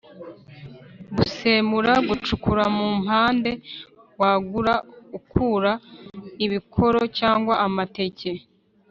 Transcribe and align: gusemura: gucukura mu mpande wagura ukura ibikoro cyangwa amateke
gusemura: 1.15 1.93
gucukura 2.09 2.63
mu 2.77 2.87
mpande 3.01 3.51
wagura 4.19 4.73
ukura 5.17 5.71
ibikoro 6.45 7.01
cyangwa 7.17 7.53
amateke 7.67 8.31